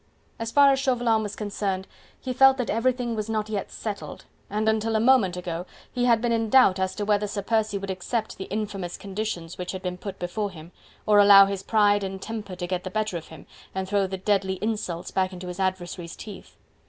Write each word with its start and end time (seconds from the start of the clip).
As 0.39 0.51
far 0.51 0.71
as 0.71 0.79
Chauvelin 0.79 1.21
was 1.21 1.35
concerned 1.35 1.85
he 2.19 2.33
felt 2.33 2.57
that 2.57 2.71
everything 2.71 3.15
was 3.15 3.29
not 3.29 3.49
yet 3.49 3.71
settled, 3.71 4.25
and 4.49 4.67
until 4.67 4.95
a 4.95 4.99
moment 4.99 5.37
ago 5.37 5.67
he 5.91 6.05
had 6.05 6.21
been 6.21 6.31
in 6.31 6.49
doubt 6.49 6.79
as 6.79 6.95
to 6.95 7.05
whether 7.05 7.27
Sir 7.27 7.43
Percy 7.43 7.77
would 7.77 7.91
accept 7.91 8.39
the 8.39 8.45
infamous 8.45 8.97
conditions 8.97 9.59
which 9.59 9.73
had 9.73 9.83
been 9.83 9.99
put 9.99 10.17
before 10.17 10.49
him, 10.49 10.71
or 11.05 11.19
allow 11.19 11.45
his 11.45 11.61
pride 11.61 12.03
and 12.03 12.19
temper 12.19 12.55
to 12.55 12.65
get 12.65 12.83
the 12.83 12.89
better 12.89 13.15
of 13.15 13.27
him 13.27 13.45
and 13.75 13.87
throw 13.87 14.07
the 14.07 14.17
deadly 14.17 14.55
insults 14.59 15.11
back 15.11 15.33
into 15.33 15.47
his 15.49 15.59
adversary's 15.59 16.15
teeth. 16.15 16.55